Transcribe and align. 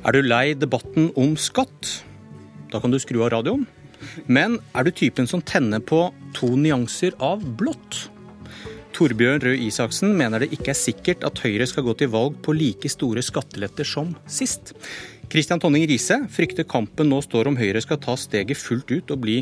Er 0.00 0.16
du 0.16 0.24
lei 0.24 0.54
debatten 0.56 1.10
om 1.20 1.34
skatt? 1.36 1.90
Da 2.72 2.78
kan 2.80 2.92
du 2.92 2.96
skru 3.02 3.18
av 3.20 3.34
radioen. 3.34 3.66
Men 4.24 4.56
er 4.72 4.86
du 4.86 4.94
typen 4.96 5.26
som 5.28 5.42
tenner 5.44 5.82
på 5.84 6.06
to 6.36 6.54
nyanser 6.56 7.18
av 7.20 7.42
blått? 7.44 8.06
Torbjørn 8.96 9.42
Røe 9.44 9.58
Isaksen 9.66 10.14
mener 10.16 10.40
det 10.40 10.54
ikke 10.56 10.72
er 10.72 10.78
sikkert 10.78 11.26
at 11.28 11.42
Høyre 11.44 11.66
skal 11.68 11.84
gå 11.84 11.94
til 12.00 12.10
valg 12.14 12.38
på 12.40 12.54
like 12.56 12.88
store 12.88 13.20
skatteletter 13.22 13.84
som 13.84 14.14
sist. 14.24 14.72
Kristian 15.30 15.60
Tonning 15.60 15.84
Riise 15.90 16.22
frykter 16.32 16.64
kampen 16.64 17.12
nå 17.12 17.20
står 17.26 17.52
om 17.52 17.60
Høyre 17.60 17.84
skal 17.84 18.00
ta 18.00 18.16
steget 18.16 18.58
fullt 18.58 18.88
ut 18.96 19.12
og 19.12 19.20
bli 19.26 19.36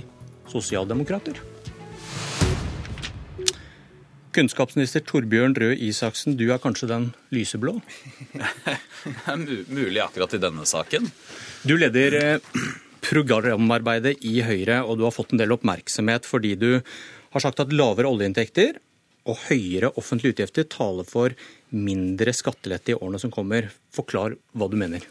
sosialdemokrater. 0.51 1.39
Kunnskapsminister 4.39 5.03
Torbjørn 5.03 5.57
Røe 5.59 5.75
Isaksen, 5.83 6.37
du 6.39 6.45
er 6.55 6.61
kanskje 6.63 6.87
den 6.87 7.09
lyseblå? 7.35 7.73
Det 8.39 9.15
er 9.33 9.41
mulig 9.67 9.99
akkurat 10.05 10.37
i 10.37 10.39
denne 10.43 10.67
saken. 10.69 11.09
Du 11.67 11.75
leder 11.75 12.15
eh, 12.15 12.53
programarbeidet 13.03 14.21
i 14.23 14.37
Høyre, 14.47 14.85
og 14.85 15.01
du 15.01 15.03
har 15.09 15.15
fått 15.17 15.35
en 15.35 15.43
del 15.43 15.57
oppmerksomhet 15.57 16.29
fordi 16.29 16.55
du 16.61 16.69
har 16.79 17.43
sagt 17.43 17.65
at 17.65 17.75
lavere 17.75 18.11
oljeinntekter 18.13 18.79
og 19.29 19.43
høyere 19.49 19.91
offentlige 19.99 20.37
utgifter 20.37 20.69
taler 20.71 21.09
for 21.09 21.35
mindre 21.75 22.31
skattelette 22.31 22.95
i 22.95 22.99
årene 23.01 23.19
som 23.19 23.35
kommer. 23.35 23.73
Forklar 23.91 24.39
hva 24.55 24.71
du 24.71 24.79
mener. 24.79 25.03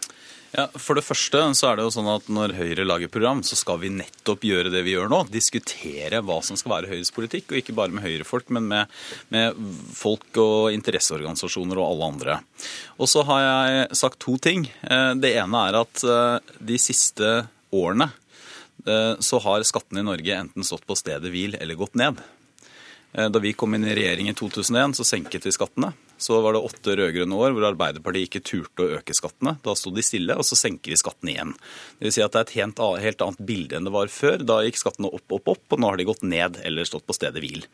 Ja, 0.56 0.68
For 0.80 0.96
det 0.96 1.04
første 1.04 1.42
så 1.58 1.70
er 1.70 1.78
det 1.78 1.86
jo 1.88 1.92
sånn 1.92 2.08
at 2.12 2.30
når 2.32 2.54
Høyre 2.56 2.86
lager 2.88 3.12
program, 3.12 3.42
så 3.44 3.58
skal 3.60 3.82
vi 3.82 3.92
nettopp 3.92 4.46
gjøre 4.48 4.72
det 4.72 4.84
vi 4.86 4.94
gjør 4.96 5.10
nå. 5.12 5.20
Diskutere 5.32 6.22
hva 6.24 6.38
som 6.46 6.60
skal 6.60 6.78
være 6.78 6.92
Høyres 6.94 7.12
politikk, 7.16 7.52
og 7.52 7.60
ikke 7.60 7.76
bare 7.78 7.92
med 7.96 8.06
Høyre-folk, 8.06 8.48
men 8.56 8.70
med, 8.70 8.94
med, 9.34 9.60
folk 9.98 10.40
og 10.42 10.72
interesseorganisasjoner 10.76 11.82
og 11.82 11.90
alle 11.90 12.10
andre. 12.14 12.40
Og 12.96 13.12
så 13.12 13.26
har 13.28 13.44
jeg 13.44 14.00
sagt 14.00 14.22
to 14.24 14.38
ting. 14.42 14.70
Eh, 14.88 15.12
det 15.20 15.36
ene 15.36 15.68
er 15.68 15.82
at 15.82 16.08
eh, 16.08 16.56
de 16.72 16.80
siste 16.80 17.34
årene 17.76 18.10
eh, 18.88 19.14
så 19.20 19.44
har 19.44 19.68
skattene 19.68 20.06
i 20.06 20.08
Norge 20.08 20.42
enten 20.46 20.68
stått 20.68 20.88
på 20.88 20.96
stedet 20.98 21.34
hvil 21.34 21.60
eller 21.60 21.80
gått 21.80 22.00
ned. 22.00 22.24
Da 23.18 23.40
vi 23.42 23.54
kom 23.58 23.74
inn 23.74 23.88
i 23.88 23.96
regjering 23.98 24.28
i 24.30 24.34
2001, 24.38 24.94
så 25.00 25.06
senket 25.08 25.48
vi 25.48 25.54
skattene. 25.56 25.94
Så 26.18 26.40
var 26.42 26.56
det 26.56 26.64
åtte 26.66 26.96
rød-grønne 26.98 27.38
år 27.38 27.54
hvor 27.54 27.68
Arbeiderpartiet 27.70 28.30
ikke 28.30 28.44
turte 28.46 28.86
å 28.86 29.00
øke 29.00 29.16
skattene. 29.18 29.58
Da 29.64 29.76
sto 29.78 29.94
de 29.94 30.06
stille, 30.06 30.38
og 30.38 30.48
så 30.48 30.58
senker 30.58 30.94
vi 30.94 31.00
skattene 31.00 31.34
igjen. 31.36 31.56
Det 32.00 32.10
vil 32.10 32.16
si 32.16 32.26
at 32.26 32.34
det 32.34 32.42
er 32.42 32.48
et 32.48 32.56
helt, 32.58 33.26
annet 33.26 33.44
bilde 33.50 33.78
enn 33.78 33.90
det 33.90 33.94
var 33.94 34.12
før. 34.12 34.42
Da 34.42 34.62
gikk 34.66 34.82
skattene 34.82 35.12
opp, 35.14 35.28
opp, 35.30 35.54
opp, 35.54 35.66
og 35.70 35.82
nå 35.82 35.92
har 35.92 36.00
de 36.00 36.08
gått 36.10 36.26
ned 36.26 36.62
eller 36.66 36.90
stått 36.90 37.06
på 37.08 37.16
stedet 37.18 37.44
hvil. 37.44 37.68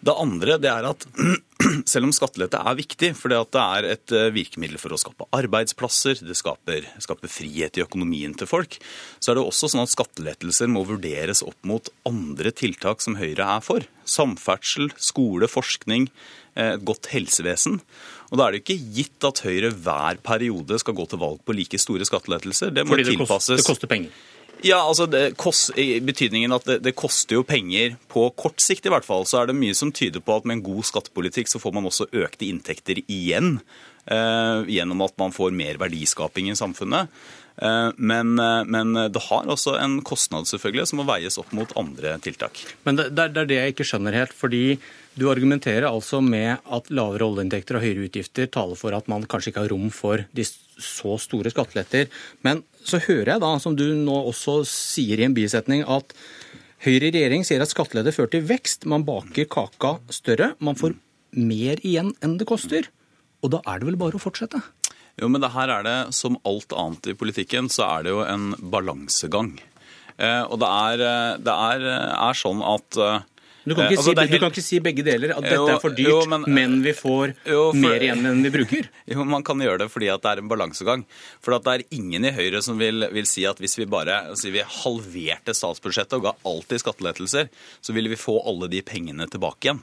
Det 0.00 0.14
andre 0.16 0.56
det 0.60 0.70
er 0.70 0.86
at 0.88 1.04
selv 1.92 2.08
om 2.08 2.12
skattelette 2.14 2.60
er 2.60 2.78
viktig, 2.78 3.10
fordi 3.18 3.40
det 3.52 3.62
er 3.62 3.88
et 3.90 4.14
eh, 4.16 4.30
virkemiddel 4.32 4.80
for 4.80 4.96
å 4.96 5.00
skape 5.00 5.28
arbeidsplasser, 5.36 6.22
det 6.24 6.36
skaper, 6.38 6.86
skaper, 7.04 7.30
frihet 7.30 7.76
i 7.76 7.84
økonomien 7.84 8.32
til 8.38 8.48
folk, 8.48 8.78
så 9.20 9.32
er 9.32 9.38
det 9.38 9.44
også 9.44 9.70
sånn 9.72 9.84
at 9.84 9.92
skattelettelser 9.92 10.70
må 10.72 10.86
vurderes 10.88 11.44
opp 11.44 11.58
mot 11.68 11.92
andre 12.08 12.54
tiltak 12.56 13.04
som 13.04 13.18
Høyre 13.20 13.44
er 13.58 13.64
for. 13.64 13.84
Samferdsel, 14.08 14.88
skole, 14.96 15.50
forskning, 15.52 16.08
eh, 16.56 16.74
et 16.78 16.86
godt 16.88 17.12
helsevesen. 17.12 17.82
Og 18.30 18.38
Da 18.38 18.46
er 18.46 18.56
det 18.56 18.64
ikke 18.64 18.80
gitt 18.96 19.26
at 19.26 19.44
Høyre 19.44 19.74
hver 19.74 20.20
periode 20.24 20.80
skal 20.80 20.96
gå 20.96 21.08
til 21.10 21.20
valg 21.20 21.44
på 21.44 21.56
like 21.56 21.78
store 21.82 22.08
skattelettelser. 22.08 22.72
Det 22.72 22.86
må 22.86 22.96
Fordi 22.96 23.08
det 23.10 23.16
tilpasses. 23.18 23.60
Koster, 23.60 23.60
det 23.60 23.68
koster 23.68 23.90
penger? 23.90 24.28
Ja, 24.66 24.80
altså 24.84 25.06
kost, 25.40 25.72
I 25.78 26.00
betydningen 26.04 26.52
at 26.52 26.66
det, 26.68 26.80
det, 26.84 26.96
koster 26.98 27.38
jo 27.38 27.44
penger 27.46 27.94
på 28.12 28.26
kort 28.36 28.60
sikt, 28.62 28.86
i 28.86 28.92
hvert 28.92 29.06
fall. 29.06 29.24
Så 29.28 29.40
er 29.40 29.50
det 29.50 29.58
mye 29.58 29.76
som 29.76 29.92
tyder 29.94 30.22
på 30.24 30.36
at 30.36 30.48
med 30.48 30.58
en 30.58 30.66
god 30.66 30.88
skattepolitikk 30.90 31.48
så 31.48 31.60
får 31.62 31.76
man 31.76 31.88
også 31.88 32.10
økte 32.12 32.48
inntekter 32.48 33.00
igjen. 33.06 33.58
Eh, 34.10 34.64
gjennom 34.72 35.04
at 35.04 35.16
man 35.20 35.32
får 35.32 35.54
mer 35.54 35.80
verdiskaping 35.80 36.50
i 36.50 36.56
samfunnet. 36.58 37.12
Eh, 37.60 37.90
men, 37.96 38.38
eh, 38.38 38.64
men, 38.64 38.94
det 39.12 39.22
har 39.28 39.48
også 39.48 39.76
en 39.80 40.00
kostnad 40.02 40.48
selvfølgelig 40.50 40.88
som 40.90 41.02
må 41.02 41.08
veies 41.08 41.38
opp 41.40 41.52
mot 41.56 41.72
andre 41.78 42.16
tiltak. 42.24 42.64
Men 42.88 43.00
det, 43.00 43.10
det 43.16 43.28
er 43.28 43.50
det 43.50 43.60
jeg 43.60 43.76
ikke 43.76 43.88
skjønner 43.92 44.16
helt. 44.16 44.36
fordi 44.36 44.80
du 45.18 45.26
argumenterer 45.30 45.88
altså 45.88 46.20
med 46.24 46.60
at 46.70 46.90
lavere 46.94 47.26
oljeinntekter 47.26 47.78
og 47.78 47.84
høyere 47.84 48.06
utgifter 48.06 48.50
taler 48.52 48.78
for 48.78 48.94
at 48.96 49.08
man 49.10 49.26
kanskje 49.30 49.52
ikke 49.52 49.64
har 49.64 49.72
rom 49.74 49.88
for 49.94 50.22
de 50.36 50.46
så 50.46 51.16
store 51.20 51.52
skatteletter. 51.52 52.06
Men 52.46 52.62
så 52.86 53.02
hører 53.02 53.34
jeg 53.34 53.42
da, 53.42 53.50
som 53.60 53.74
du 53.76 53.84
nå 53.98 54.20
også 54.30 54.60
sier 54.68 55.20
i 55.20 55.26
en 55.26 55.36
bisetning, 55.36 55.82
at 55.84 56.14
Høyre 56.80 57.10
i 57.10 57.12
regjering 57.12 57.42
sier 57.44 57.60
at 57.60 57.68
skattelette 57.68 58.14
fører 58.16 58.30
til 58.32 58.44
vekst. 58.48 58.86
Man 58.88 59.02
baker 59.04 59.44
kaka 59.52 59.98
større. 60.16 60.54
Man 60.64 60.78
får 60.80 60.94
mer 61.36 61.80
igjen 61.84 62.14
enn 62.24 62.38
det 62.40 62.46
koster. 62.48 62.88
Og 63.44 63.52
da 63.52 63.60
er 63.68 63.82
det 63.82 63.90
vel 63.90 63.98
bare 64.00 64.16
å 64.16 64.22
fortsette? 64.22 64.62
Jo, 65.20 65.28
men 65.28 65.42
det 65.44 65.50
her 65.52 65.68
er 65.74 65.84
det, 65.84 65.98
som 66.16 66.38
alt 66.48 66.72
annet 66.72 67.10
i 67.12 67.16
politikken, 67.20 67.68
så 67.68 67.84
er 67.84 68.06
det 68.06 68.14
jo 68.14 68.22
en 68.24 68.54
balansegang. 68.72 69.58
Eh, 70.16 70.44
og 70.46 70.56
det 70.62 70.70
er, 70.70 71.04
eh, 71.04 71.34
det 71.44 71.58
er, 71.68 71.84
er 72.16 72.40
sånn 72.40 72.64
at 72.64 72.96
eh, 72.96 73.28
du 73.70 73.76
kan, 73.76 73.86
ikke, 73.86 74.00
altså, 74.00 74.10
si, 74.10 74.18
helt... 74.18 74.32
du 74.32 74.42
kan 74.42 74.52
ikke 74.54 74.64
si 74.66 74.80
begge 74.82 75.04
deler, 75.06 75.34
at 75.36 75.46
dette 75.46 75.74
er 75.76 75.82
for 75.82 75.94
dyrt, 75.94 76.10
jo, 76.10 76.18
men, 76.30 76.46
men, 76.50 76.76
vi 76.82 76.94
får 76.96 77.34
jo, 77.46 77.60
for... 77.70 77.78
mer 77.78 78.02
igjen 78.02 78.26
enn 78.26 78.42
vi 78.46 78.52
bruker. 78.58 78.88
Jo, 79.10 79.24
man 79.26 79.44
kan 79.46 79.62
gjøre 79.62 79.84
det 79.84 79.88
fordi 79.90 80.08
det 80.10 80.30
er 80.30 80.42
en 80.42 80.50
balansegang. 80.50 81.04
For 81.42 81.54
det 81.54 81.72
er 81.72 81.84
ingen 81.94 82.26
i 82.26 82.34
Høyre 82.34 82.62
som 82.62 82.78
vil, 82.80 83.06
vil 83.14 83.28
si 83.28 83.46
at 83.48 83.58
hvis 83.62 83.78
vi 83.78 83.88
bare 83.90 84.20
altså, 84.32 84.50
vi 84.54 84.62
halverte 84.62 85.54
statsbudsjettet 85.56 86.18
og 86.18 86.28
ga 86.28 86.34
alt 86.50 86.74
i 86.74 86.80
skattelettelser, 86.82 87.50
så 87.80 87.96
ville 87.96 88.12
vi 88.12 88.18
få 88.20 88.40
alle 88.46 88.70
de 88.70 88.82
pengene 88.86 89.26
tilbake 89.30 89.70
igjen. 89.70 89.82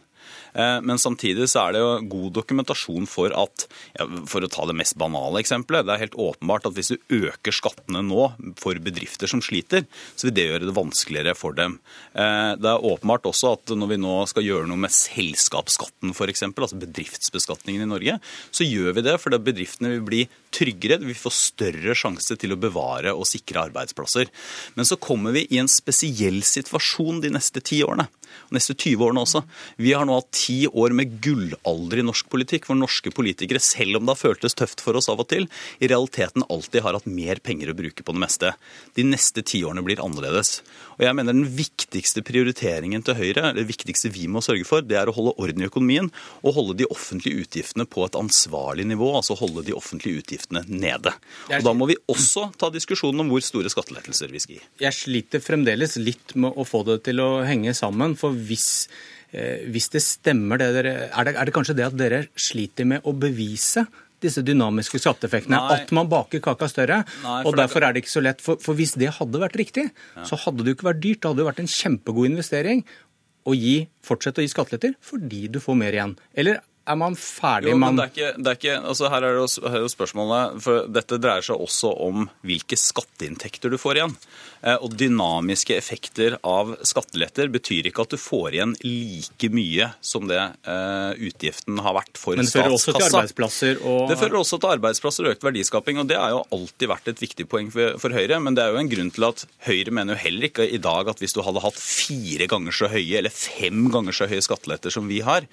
Eh, 0.58 0.78
men 0.82 1.00
samtidig 1.02 1.48
så 1.52 1.68
er 1.68 1.76
det 1.76 1.82
jo 1.84 1.92
god 2.12 2.34
dokumentasjon 2.40 3.08
for 3.10 3.34
at, 3.38 3.68
for 4.30 4.44
å 4.44 4.52
ta 4.52 4.66
det 4.70 4.78
mest 4.78 4.98
banale 5.00 5.42
eksempelet, 5.44 5.86
det 5.88 5.96
er 5.96 6.04
helt 6.06 6.18
åpenbart 6.18 6.70
at 6.70 6.78
hvis 6.78 6.94
du 6.94 7.16
øker 7.28 7.56
skattene 7.56 8.04
nå 8.06 8.30
for 8.60 8.80
bedrifter 8.84 9.30
som 9.30 9.44
sliter, 9.44 9.86
så 10.16 10.28
vil 10.28 10.36
det 10.38 10.48
gjøre 10.48 10.70
det 10.70 10.76
vanskeligere 10.78 11.36
for 11.38 11.58
dem. 11.58 11.78
Eh, 12.14 12.54
det 12.60 12.72
er 12.72 12.88
åpenbart 12.92 13.30
også 13.30 13.54
at 13.58 13.76
når 13.78 13.94
vi 13.94 14.02
nå 14.02 14.18
skal 14.32 14.48
gjøre 14.48 14.70
noe 14.70 14.86
med 14.88 14.96
selskapsskatten 14.96 16.16
f.eks., 16.16 16.46
altså 16.48 16.82
bedriftsbeskatningen 16.82 17.86
i 17.86 17.92
Norge, 17.92 18.18
så 18.52 18.68
gjør 18.68 18.98
vi 18.98 19.06
det 19.08 19.18
fordi 19.22 19.42
bedriftene 19.44 19.94
vil 19.96 20.06
bli 20.08 20.24
tryggere, 20.54 21.00
vi 21.04 21.16
får 21.18 21.36
større 21.36 21.96
sjanse 21.98 22.38
til 22.40 22.56
å 22.56 22.60
bevare 22.60 23.14
og 23.14 23.28
sikre 23.30 23.68
arbeidsplasser. 23.68 24.32
Men 24.76 24.88
så 24.88 24.98
kommer 25.02 25.36
vi 25.36 25.46
i 25.52 25.62
en 25.62 25.70
spesiell 25.72 26.42
situasjon 26.46 27.22
de 27.24 27.34
neste 27.36 27.62
ti 27.64 27.84
årene 27.86 28.08
neste 28.54 28.76
20 28.76 29.04
årene 29.08 29.24
også. 29.24 29.42
Vi 29.82 29.94
har 29.96 30.08
nå 30.08 30.17
hatt 30.20 30.32
ti 30.36 30.60
år 30.68 30.96
med 30.98 31.18
gullalder 31.24 32.02
i 32.02 32.06
norsk 32.08 32.30
politikk, 32.32 32.68
hvor 32.68 32.80
norske 32.80 33.14
politikere, 33.14 33.62
selv 33.64 34.00
om 34.00 34.08
det 34.08 34.16
har 34.16 34.22
føltes 34.22 34.58
tøft 34.58 34.84
for 34.84 34.98
oss 35.00 35.10
av 35.12 35.22
og 35.24 35.30
til, 35.32 35.48
i 35.80 35.90
realiteten 35.90 36.46
alltid 36.48 36.86
har 36.86 36.98
hatt 36.98 37.10
mer 37.10 37.42
penger 37.44 37.72
å 37.72 37.78
bruke 37.78 38.06
på 38.06 38.16
det 38.16 38.24
meste. 38.24 38.54
De 38.98 39.06
neste 39.08 39.44
ti 39.46 39.64
årene 39.68 39.86
blir 39.86 40.02
annerledes. 40.04 40.62
Og 40.98 41.06
jeg 41.06 41.14
mener 41.18 41.36
Den 41.38 41.46
viktigste 41.54 42.24
prioriteringen 42.26 43.04
til 43.06 43.18
Høyre, 43.18 43.52
det 43.54 43.68
viktigste 43.70 44.10
vi 44.14 44.26
må 44.32 44.42
sørge 44.42 44.66
for, 44.66 44.82
det 44.82 44.98
er 44.98 45.12
å 45.12 45.16
holde 45.16 45.36
orden 45.38 45.62
i 45.62 45.68
økonomien 45.70 46.10
og 46.42 46.56
holde 46.56 46.78
de 46.80 46.88
offentlige 46.90 47.44
utgiftene 47.44 47.86
på 47.86 48.06
et 48.08 48.18
ansvarlig 48.18 48.88
nivå. 48.90 49.12
Altså 49.20 49.38
holde 49.38 49.66
de 49.68 49.76
offentlige 49.78 50.24
utgiftene 50.24 50.64
nede. 50.68 51.14
Og 51.52 51.68
Da 51.68 51.74
må 51.78 51.90
vi 51.90 52.00
også 52.10 52.48
ta 52.58 52.72
diskusjonen 52.74 53.26
om 53.26 53.34
hvor 53.34 53.44
store 53.46 53.70
skattelettelser 53.74 54.32
vi 54.34 54.42
skal 54.42 54.58
gi. 54.58 54.64
Jeg 54.82 54.98
sliter 54.98 55.44
fremdeles 55.44 55.98
litt 56.02 56.34
med 56.36 56.58
å 56.58 56.66
få 56.68 56.84
det 56.88 57.04
til 57.08 57.22
å 57.22 57.30
henge 57.46 57.76
sammen. 57.78 58.16
for 58.18 58.34
hvis, 58.34 58.88
hvis 59.32 59.90
det 59.92 60.02
stemmer 60.06 60.60
det 60.62 60.70
dere 60.76 60.92
er 61.08 61.28
det, 61.28 61.34
er 61.36 61.50
det 61.50 61.54
kanskje 61.56 61.76
det 61.76 61.88
at 61.88 61.96
dere 62.00 62.22
sliter 62.40 62.88
med 62.88 63.08
å 63.08 63.12
bevise 63.12 63.84
disse 64.24 64.42
dynamiske 64.46 65.00
skatteeffektene. 65.02 65.58
Nei. 65.58 65.82
At 65.82 65.92
man 65.94 66.10
baker 66.10 66.42
kaka 66.44 66.70
større. 66.72 67.04
Nei, 67.24 67.42
og 67.46 67.58
Derfor 67.60 67.86
er 67.86 67.94
det 67.94 68.04
ikke 68.04 68.16
så 68.16 68.24
lett. 68.24 68.42
For, 68.44 68.62
for 68.62 68.78
hvis 68.78 68.96
det 68.98 69.12
hadde 69.20 69.42
vært 69.42 69.58
riktig, 69.60 69.90
ja. 69.92 70.24
så 70.26 70.40
hadde 70.42 70.64
det 70.64 70.74
jo 70.74 70.80
ikke 70.80 70.90
vært 70.90 71.04
dyrt. 71.04 71.22
Det 71.22 71.32
hadde 71.32 71.44
jo 71.44 71.50
vært 71.52 71.62
en 71.62 71.74
kjempegod 71.74 72.32
investering 72.32 72.82
å 73.48 73.54
gi, 73.56 73.76
fortsette 74.04 74.42
å 74.42 74.46
gi 74.46 74.52
skatteletter 74.52 74.98
fordi 75.08 75.46
du 75.52 75.62
får 75.64 75.78
mer 75.80 75.96
igjen. 75.96 76.18
Eller 76.38 76.60
er 76.88 77.00
man 77.00 77.18
ferdig 77.20 77.74
jo, 77.74 77.80
man... 77.82 77.98
det 78.00 78.06
er 78.08 78.14
ikke, 78.14 78.34
det 78.42 78.52
er 78.52 78.60
ikke, 78.60 78.76
altså 78.92 79.12
Her 79.12 79.28
er 79.28 79.38
det 79.38 79.44
jo, 79.44 79.90
spørsmålet 79.92 80.60
for 80.64 80.92
Dette 80.92 81.20
dreier 81.22 81.46
seg 81.46 81.64
også 81.68 81.92
om 82.08 82.28
hvilke 82.48 82.80
skatteinntekter 82.80 83.74
du 83.74 83.80
får 83.82 84.00
igjen. 84.00 84.16
Eh, 84.66 84.78
og 84.82 84.96
dynamiske 84.98 85.76
effekter 85.78 86.38
av 86.48 86.74
skatteletter 86.86 87.52
betyr 87.54 87.90
ikke 87.90 88.06
at 88.08 88.16
du 88.16 88.18
får 88.20 88.56
igjen 88.56 88.74
like 88.82 89.50
mye 89.54 89.92
som 90.02 90.26
det 90.30 90.40
uh, 90.66 91.14
utgiften 91.14 91.78
har 91.84 91.94
vært 92.00 92.18
for 92.18 92.40
statskassa. 92.42 92.42
Men 92.42 92.50
det 92.50 92.56
fører 92.56 92.74
også 92.78 92.96
til 92.98 93.08
arbeidsplasser 93.08 93.82
og 93.84 94.12
Det 94.12 94.18
fører 94.20 94.40
også 94.40 94.60
til 94.62 94.74
arbeidsplasser 94.78 95.28
og 95.28 95.36
økt 95.36 95.46
verdiskaping. 95.46 96.02
Og 96.02 96.10
det 96.10 96.18
har 96.20 96.34
jo 96.34 96.42
alltid 96.58 96.92
vært 96.92 97.12
et 97.14 97.22
viktig 97.22 97.48
poeng 97.52 97.70
for, 97.74 98.00
for 98.02 98.18
Høyre. 98.18 98.40
Men 98.44 98.58
det 98.58 98.66
er 98.66 98.74
jo 98.74 98.82
en 98.82 98.92
grunn 98.92 99.14
til 99.14 99.28
at 99.30 99.46
Høyre 99.68 99.94
mener 99.94 100.16
jo 100.16 100.24
heller 100.26 100.50
ikke 100.50 100.66
i 100.66 100.82
dag 100.82 101.12
at 101.14 101.22
hvis 101.22 101.38
du 101.38 101.44
hadde 101.46 101.64
hatt 101.64 101.78
fire 101.82 102.50
ganger 102.50 102.76
så 102.76 102.90
høye 102.92 103.20
eller 103.20 103.34
fem 103.34 103.88
ganger 103.94 104.16
så 104.16 104.30
høye 104.30 104.44
skatteletter 104.44 104.94
som 104.94 105.08
vi 105.10 105.22
har, 105.26 105.46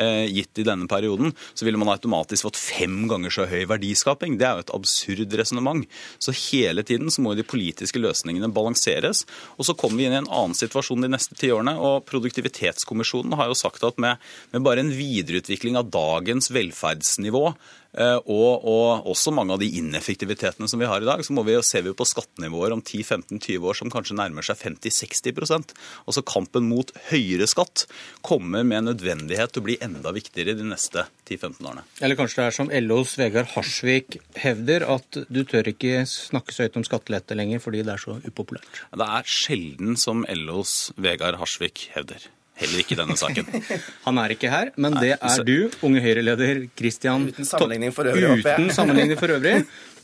uh, 0.00 0.24
gitt 0.32 0.62
i 0.62 0.66
denne 0.66 0.75
denne 0.76 0.90
perioden, 0.90 1.32
så 1.56 1.66
ville 1.66 1.80
man 1.80 1.90
automatisk 1.94 2.46
fått 2.46 2.60
fem 2.60 3.06
ganger 3.10 3.32
så 3.32 3.48
høy 3.50 3.64
verdiskaping. 3.70 4.36
Det 4.38 4.46
er 4.46 4.58
jo 4.58 4.66
et 4.66 4.74
absurd 4.76 5.36
resonnement. 5.40 5.86
Så 6.22 6.34
hele 6.36 6.84
tiden 6.86 7.10
så 7.12 7.24
må 7.24 7.34
de 7.34 7.46
politiske 7.46 8.02
løsningene 8.02 8.52
balanseres. 8.52 9.24
Og 9.56 9.68
så 9.68 9.76
kommer 9.78 10.02
vi 10.02 10.08
inn 10.10 10.18
i 10.18 10.20
en 10.20 10.30
annen 10.30 10.56
situasjon 10.58 11.04
de 11.04 11.12
neste 11.12 11.38
ti 11.38 11.50
årene. 11.54 11.76
og 11.80 12.04
Produktivitetskommisjonen 12.10 13.36
har 13.40 13.50
jo 13.50 13.58
sagt 13.58 13.84
at 13.86 13.98
med, 14.02 14.22
med 14.52 14.66
bare 14.66 14.84
en 14.84 14.94
videreutvikling 14.94 15.80
av 15.80 15.90
dagens 15.94 16.52
velferdsnivå 16.54 17.48
og, 17.96 18.66
og, 18.68 19.06
også 19.08 19.32
mange 19.34 19.54
av 19.54 19.62
de 19.62 19.68
ineffektivitetene 19.80 20.68
som 20.68 20.80
vi 20.80 20.88
har 20.88 21.02
i 21.02 21.08
dag, 21.08 21.22
så 21.24 21.32
må 21.36 21.44
vi, 21.46 21.56
ser 21.64 21.86
vi 21.86 21.94
på 21.96 22.06
skattenivåer 22.08 22.74
om 22.76 22.82
10-15-20 22.82 23.64
år 23.70 23.78
som 23.78 23.92
kanskje 23.92 24.18
nærmer 24.18 24.44
seg 24.44 24.58
50-60% 24.60 25.72
Altså 26.06 26.22
Kampen 26.26 26.68
mot 26.68 26.92
høyere 27.10 27.48
skatt 27.50 27.86
kommer 28.26 28.66
med 28.66 28.88
nødvendighet 28.90 29.54
til 29.54 29.62
å 29.62 29.66
bli 29.68 29.78
enda 29.84 30.12
viktigere 30.14 30.56
de 30.58 30.66
neste 30.68 31.06
10-15 31.26 31.60
årene. 31.62 31.86
Eller 32.04 32.18
kanskje 32.18 32.42
det 32.42 32.46
er 32.46 32.56
som 32.58 32.72
LOs 32.84 33.16
Vegard 33.20 33.50
Harsvik 33.54 34.18
hevder, 34.42 34.86
at 34.96 35.22
du 35.32 35.42
tør 35.48 35.72
ikke 35.72 36.04
snakke 36.10 36.54
så 36.54 36.66
høyt 36.66 36.80
om 36.80 36.86
skattelette 36.86 37.38
lenger 37.38 37.62
fordi 37.64 37.84
det 37.86 37.96
er 37.96 38.02
så 38.02 38.18
upopulært? 38.26 38.84
Det 38.92 39.10
er 39.18 39.30
sjelden 39.30 39.96
som 40.00 40.26
LOs 40.28 40.92
Vegard 41.00 41.40
Harsvik 41.40 41.88
hevder. 41.96 42.28
Heller 42.56 42.80
ikke 42.80 42.96
i 42.96 42.98
denne 42.98 43.16
saken. 43.20 43.48
Han 44.06 44.20
er 44.22 44.32
ikke 44.32 44.50
her, 44.52 44.70
men 44.80 44.96
det 44.96 45.12
er 45.16 45.42
du, 45.44 45.68
unge 45.84 46.00
Høyre-leder 46.04 46.62
Christian 46.78 47.28
Uten 47.28 47.48
sammenligning 47.48 47.92
for 47.92 48.08
øvrig. 48.08 48.40
Uten 48.46 48.70
sammenligning 48.72 49.20
for 49.20 49.34
øvrig. 49.36 49.58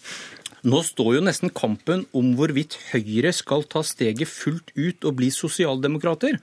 Nå 0.73 0.83
står 0.87 1.17
jo 1.17 1.23
nesten 1.25 1.51
kampen 1.51 2.05
om 2.15 2.35
hvorvidt 2.39 2.77
Høyre 2.93 3.33
skal 3.35 3.65
ta 3.67 3.81
steget 3.87 4.31
fullt 4.31 4.71
ut 4.77 5.09
og 5.09 5.17
bli 5.19 5.33
sosialdemokrater 5.35 6.37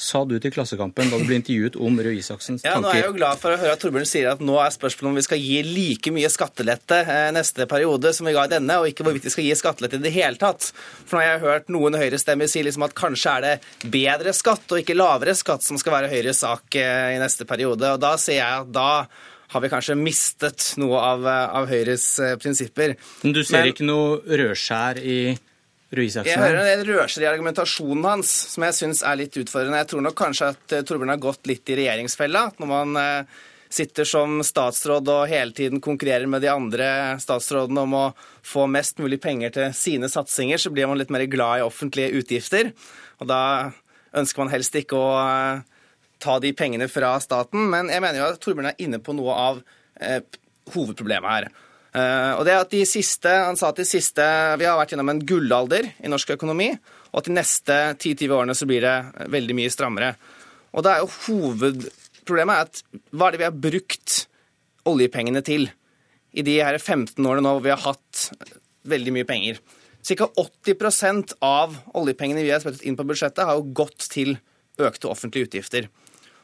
sa 0.00 0.22
du 0.24 0.36
til 0.40 0.52
Klassekampen 0.54 1.10
da 1.12 1.18
du 1.20 1.26
ble 1.28 1.36
intervjuet 1.40 1.76
om 1.76 1.98
Røe 2.00 2.16
Isaksens 2.16 2.62
tanker? 2.64 2.72
Ja, 2.72 2.80
nå 2.80 2.88
er 2.88 3.02
jeg 3.02 3.08
jo 3.10 3.16
glad 3.18 3.40
for 3.42 3.52
å 3.52 3.58
høre 3.60 3.74
at 3.76 3.82
Torbjørn 3.82 4.08
sier 4.08 4.30
at 4.30 4.40
nå 4.44 4.56
er 4.62 4.72
spørsmålet 4.72 5.10
om 5.10 5.18
vi 5.20 5.24
skal 5.26 5.42
gi 5.42 5.58
like 5.66 6.12
mye 6.16 6.30
skattelette 6.32 7.00
eh, 7.04 7.26
neste 7.36 7.66
periode 7.70 8.14
som 8.16 8.28
vi 8.28 8.34
ga 8.36 8.46
i 8.48 8.52
denne, 8.54 8.78
og 8.80 8.88
ikke 8.88 9.04
hvorvidt 9.06 9.28
vi 9.28 9.34
skal 9.34 9.46
gi 9.46 9.58
skattelette 9.60 10.00
i 10.00 10.04
det 10.06 10.14
hele 10.14 10.40
tatt. 10.40 10.70
For 11.04 11.18
nå 11.18 11.22
har 11.22 11.28
jeg 11.34 11.42
hørt 11.44 11.68
noen 11.74 11.98
Høyre-stemmer 12.00 12.48
si 12.50 12.64
liksom 12.64 12.86
at 12.88 12.96
kanskje 12.96 13.34
er 13.34 13.46
det 13.46 13.90
bedre 13.92 14.32
skatt 14.36 14.72
og 14.72 14.80
ikke 14.80 14.96
lavere 14.96 15.36
skatt 15.36 15.66
som 15.66 15.80
skal 15.80 15.98
være 15.98 16.12
Høyres 16.14 16.40
sak 16.46 16.80
eh, 16.80 17.12
i 17.18 17.20
neste 17.20 17.44
periode. 17.48 17.92
Og 17.92 18.00
da 18.00 18.14
ser 18.20 18.40
jeg 18.40 18.64
at 18.64 18.72
da 18.72 18.88
har 19.50 19.64
vi 19.64 19.72
kanskje 19.72 19.98
mistet 19.98 20.72
noe 20.80 21.04
av, 21.12 21.28
eh, 21.28 21.46
av 21.60 21.68
Høyres 21.68 22.08
prinsipper. 22.40 22.96
Men 23.20 23.36
du 23.36 23.44
ser 23.44 23.66
Men, 23.66 23.74
ikke 23.74 23.88
noe 23.88 24.20
rødskjær 24.24 25.04
i 25.04 25.20
jeg 25.90 26.38
hører 26.38 26.68
en 26.70 26.84
rørsel 26.86 27.24
i 27.24 27.26
argumentasjonen 27.26 28.04
hans 28.06 28.30
som 28.52 28.62
jeg 28.62 28.76
syns 28.76 29.00
er 29.02 29.16
litt 29.18 29.34
utfordrende. 29.40 29.80
Jeg 29.80 29.88
tror 29.90 30.04
nok 30.06 30.16
kanskje 30.20 30.50
at 30.52 30.74
eh, 30.76 30.82
Torbjørn 30.86 31.10
har 31.10 31.22
gått 31.22 31.48
litt 31.50 31.66
i 31.66 31.78
regjeringsfella. 31.80 32.44
Når 32.62 32.68
man 32.70 32.98
eh, 33.00 33.40
sitter 33.74 34.06
som 34.06 34.36
statsråd 34.46 35.10
og 35.10 35.24
hele 35.32 35.50
tiden 35.56 35.82
konkurrerer 35.82 36.30
med 36.30 36.44
de 36.44 36.50
andre 36.52 36.86
statsrådene 37.22 37.82
om 37.82 37.96
å 37.98 38.04
få 38.46 38.68
mest 38.70 39.02
mulig 39.02 39.18
penger 39.24 39.56
til 39.56 39.74
sine 39.74 40.10
satsinger, 40.12 40.62
så 40.62 40.70
blir 40.70 40.86
man 40.86 41.00
litt 41.00 41.10
mer 41.10 41.26
glad 41.30 41.58
i 41.58 41.66
offentlige 41.66 42.22
utgifter. 42.22 42.70
Og 43.18 43.26
da 43.30 43.42
ønsker 44.14 44.44
man 44.44 44.52
helst 44.54 44.78
ikke 44.78 44.94
å 44.94 45.08
eh, 45.24 45.64
ta 46.22 46.36
de 46.38 46.54
pengene 46.54 46.86
fra 46.92 47.16
staten. 47.24 47.66
Men 47.74 47.90
jeg 47.90 48.06
mener 48.06 48.22
jo 48.22 48.30
at 48.30 48.38
Torbjørn 48.38 48.70
er 48.70 48.86
inne 48.86 49.02
på 49.02 49.16
noe 49.18 49.34
av 49.34 49.60
hovedproblemet 50.70 51.34
her. 51.34 51.50
Uh, 51.90 52.38
og 52.38 52.44
det 52.46 52.54
at 52.54 52.70
de 52.70 52.84
siste, 52.86 53.26
Han 53.26 53.56
sa 53.58 53.72
at 53.72 53.80
de 53.80 53.86
siste, 53.88 54.22
vi 54.60 54.66
har 54.68 54.78
vært 54.78 54.92
gjennom 54.94 55.10
en 55.10 55.22
gullalder 55.26 55.88
i 55.98 56.10
norsk 56.10 56.36
økonomi, 56.36 56.70
og 57.10 57.18
at 57.18 57.26
de 57.26 57.34
neste 57.34 57.78
10-20 57.96 58.36
årene 58.36 58.54
så 58.54 58.68
blir 58.70 58.84
det 58.86 59.26
veldig 59.32 59.56
mye 59.58 59.72
strammere. 59.74 60.12
Og 60.70 60.86
det 60.86 60.92
er 60.92 61.02
jo 61.02 61.10
Hovedproblemet 61.26 62.54
er 62.54 62.68
at 62.68 62.82
hva 63.10 63.26
er 63.26 63.34
det 63.34 63.42
vi 63.42 63.48
har 63.48 63.62
brukt 63.66 64.16
oljepengene 64.86 65.42
til 65.46 65.66
i 66.30 66.44
de 66.46 66.60
her 66.62 66.78
15 66.78 67.18
årene 67.18 67.42
nå 67.42 67.56
hvor 67.56 67.64
vi 67.64 67.74
har 67.74 67.82
hatt 67.82 68.28
veldig 68.90 69.16
mye 69.16 69.26
penger? 69.26 69.58
Ca. 70.06 70.30
80% 70.38 71.34
av 71.44 71.74
oljepengene 71.98 72.44
vi 72.46 72.52
har 72.54 72.62
spyttet 72.62 72.86
inn 72.86 72.96
på 72.96 73.04
budsjettet, 73.08 73.44
har 73.44 73.58
jo 73.58 73.74
gått 73.82 74.06
til 74.12 74.38
økte 74.80 75.10
offentlige 75.10 75.50
utgifter. 75.50 75.90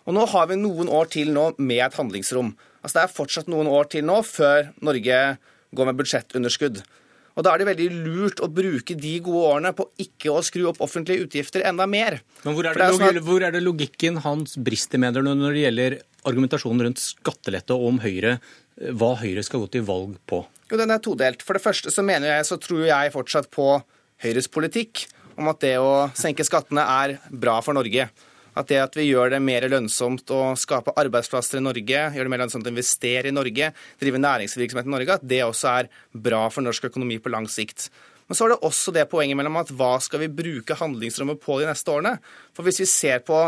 Og 0.07 0.15
nå 0.15 0.27
har 0.31 0.51
vi 0.51 0.59
noen 0.61 0.91
år 0.93 1.09
til 1.15 1.33
nå 1.35 1.53
med 1.59 1.81
et 1.87 1.97
handlingsrom. 1.97 2.53
Altså 2.87 3.01
Det 3.01 3.03
er 3.03 3.17
fortsatt 3.17 3.51
noen 3.51 3.67
år 3.67 3.91
til 3.91 4.07
nå 4.07 4.21
før 4.23 4.71
Norge 4.87 5.23
går 5.75 5.89
med 5.89 5.99
budsjettunderskudd. 5.99 6.85
Og 7.37 7.45
Da 7.45 7.53
er 7.53 7.61
det 7.61 7.67
veldig 7.69 7.87
lurt 8.07 8.41
å 8.41 8.49
bruke 8.49 8.95
de 8.97 9.17
gode 9.21 9.49
årene 9.51 9.73
på 9.77 9.89
ikke 10.01 10.33
å 10.33 10.41
skru 10.47 10.69
opp 10.71 10.79
offentlige 10.85 11.27
utgifter 11.27 11.67
enda 11.69 11.85
mer. 11.91 12.21
Men 12.47 12.55
Hvor 12.57 12.65
er 12.65 12.79
det, 12.79 12.87
det 12.87 13.09
er 13.11 13.25
hvor 13.27 13.43
er 13.45 13.53
det 13.53 13.65
logikken 13.65 14.23
hans 14.25 14.57
brister 14.57 15.03
med 15.03 15.19
når 15.19 15.59
det 15.59 15.65
gjelder 15.67 15.99
argumentasjonen 16.27 16.87
rundt 16.87 17.03
skattelette 17.03 17.75
og 17.75 17.91
om 17.91 17.99
Høyre, 18.01 18.39
hva 18.97 19.13
Høyre 19.21 19.45
skal 19.45 19.67
gå 19.67 19.69
til 19.75 19.85
valg 19.89 20.17
på? 20.31 20.45
Jo, 20.71 20.79
Den 20.79 20.95
er 20.95 21.03
todelt. 21.03 21.45
For 21.45 21.59
det 21.59 21.65
første 21.67 21.93
så 21.93 22.07
mener 22.07 22.39
jeg, 22.39 22.47
så 22.49 22.57
tror 22.63 22.87
jeg 22.87 23.13
fortsatt 23.13 23.51
på 23.53 23.69
Høyres 24.25 24.49
politikk 24.49 25.05
om 25.37 25.51
at 25.53 25.61
det 25.61 25.77
å 25.77 26.09
senke 26.17 26.47
skattene 26.47 26.81
er 26.81 27.19
bra 27.29 27.59
for 27.61 27.77
Norge. 27.77 28.09
At 28.57 28.71
det 28.71 28.81
at 28.81 28.97
vi 28.97 29.11
gjør 29.11 29.35
det 29.35 29.43
mer 29.45 29.67
lønnsomt 29.69 30.31
å 30.33 30.41
skape 30.57 30.95
arbeidsplasser 30.97 31.61
i 31.61 31.65
Norge, 31.65 32.03
gjør 32.17 32.29
det 32.29 32.33
mer 32.33 32.43
lønnsomt 32.47 32.67
å 32.67 32.73
investere 32.73 33.29
i 33.29 33.35
Norge, 33.37 33.71
drive 34.01 34.21
næringsvirksomhet 34.23 34.89
i 34.89 34.95
Norge, 34.95 35.19
at 35.19 35.27
det 35.29 35.43
også 35.45 35.73
er 35.75 35.91
bra 36.13 36.47
for 36.53 36.65
norsk 36.65 36.89
økonomi 36.89 37.21
på 37.21 37.33
lang 37.35 37.49
sikt. 37.53 37.91
Men 38.27 38.39
så 38.39 38.47
er 38.47 38.55
det 38.55 38.65
også 38.67 38.95
det 38.97 39.07
poenget 39.11 39.39
mellom 39.39 39.61
at 39.61 39.71
hva 39.77 39.97
skal 40.03 40.25
vi 40.25 40.33
bruke 40.33 40.79
handlingsrommet 40.81 41.39
på 41.43 41.61
de 41.61 41.69
neste 41.69 41.93
årene? 41.93 42.17
For 42.57 42.67
hvis 42.67 42.81
vi 42.83 42.89
ser 42.91 43.21
på 43.27 43.39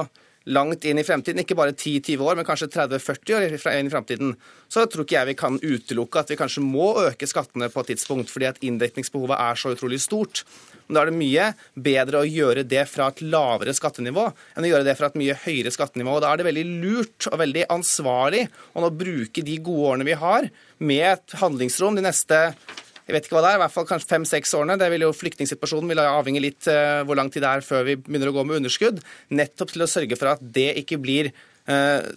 langt 0.49 0.87
inn 0.89 1.01
i 1.01 1.05
fremtiden, 1.05 1.43
ikke 1.43 1.57
bare 1.59 1.75
10-20 1.75 2.25
år, 2.25 2.39
men 2.39 2.47
kanskje 2.49 2.71
30-40 2.73 3.37
år 3.37 3.47
inn 3.49 3.91
i 3.91 3.93
fremtiden, 3.93 4.33
så 4.69 4.87
tror 4.89 5.05
ikke 5.05 5.19
jeg 5.19 5.31
vi 5.31 5.37
kan 5.39 5.59
utelukke 5.61 6.23
at 6.23 6.33
vi 6.33 6.39
kanskje 6.41 6.65
må 6.65 6.91
øke 7.05 7.29
skattene 7.29 7.71
på 7.73 7.85
et 7.85 7.93
tidspunkt, 7.93 8.33
fordi 8.33 8.49
at 8.49 8.61
inndekningsbehovet 8.65 9.37
er 9.37 9.61
så 9.61 9.75
utrolig 9.75 10.01
stort. 10.05 10.45
Men 10.89 10.97
da 10.97 11.03
er 11.03 11.11
det 11.11 11.19
mye 11.21 11.47
bedre 11.89 12.23
å 12.23 12.29
gjøre 12.29 12.65
det 12.69 12.87
fra 12.89 13.11
et 13.13 13.21
lavere 13.29 13.75
skattenivå 13.77 14.25
enn 14.57 14.65
å 14.65 14.71
gjøre 14.71 14.87
det 14.89 14.97
fra 14.97 15.11
et 15.11 15.19
mye 15.21 15.37
høyere 15.45 15.73
skattenivå. 15.75 16.17
Og 16.17 16.25
Da 16.25 16.33
er 16.33 16.41
det 16.41 16.49
veldig 16.49 16.67
lurt 16.81 17.29
og 17.29 17.41
veldig 17.43 17.67
ansvarlig 17.75 18.47
å 18.73 18.85
nå 18.85 18.93
bruke 18.97 19.45
de 19.45 19.59
gode 19.61 19.93
årene 19.93 20.09
vi 20.09 20.17
har, 20.17 20.49
med 20.79 21.05
et 21.13 21.41
handlingsrom 21.43 21.99
de 21.99 22.07
neste 22.07 22.39
jeg 23.09 23.17
vet 23.17 23.25
ikke 23.25 23.39
hva 23.39 23.41
det 23.41 23.51
er, 23.55 23.57
i 23.57 23.63
hvert 23.63 23.73
fall 23.73 23.87
kanskje 23.89 24.11
fem-seks 24.11 24.51
årene. 24.59 24.75
Det 24.77 24.91
vil 24.93 25.07
jo 25.07 25.15
Flyktningsituasjonen 25.17 25.89
vil 25.89 26.03
avhenge 26.03 26.43
litt 26.45 26.69
uh, 26.69 27.01
hvor 27.09 27.17
lang 27.17 27.31
tid 27.33 27.41
det 27.41 27.49
er 27.49 27.65
før 27.65 27.87
vi 27.87 27.95
begynner 27.97 28.29
å 28.29 28.35
gå 28.37 28.45
med 28.45 28.61
underskudd. 28.61 29.01
Nettopp 29.33 29.73
til 29.73 29.87
å 29.87 29.89
sørge 29.89 30.19
for 30.21 30.35
at 30.35 30.43
det 30.45 30.75
ikke 30.83 31.01
blir 31.01 31.31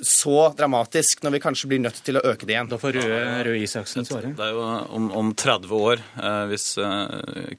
så 0.08 0.36
dramatisk 0.56 1.26
når 1.26 1.34
vi 1.36 1.42
kanskje 1.44 1.68
blir 1.72 1.82
nødt 1.84 1.98
til 2.06 2.16
å 2.16 2.24
øke 2.24 2.48
det 2.48 2.56
igjen. 2.56 2.70
Da 2.72 2.78
får 2.80 2.96
Røe, 2.96 3.22
Røe 3.48 3.64
Isaksen 3.66 4.08
svare. 4.08 4.32
Det 4.38 4.46
er 4.46 4.54
jo 4.56 4.62
om, 4.96 5.10
om 5.22 5.34
30 5.36 5.74
år, 5.76 6.04
uh, 6.16 6.46
hvis 6.48 6.68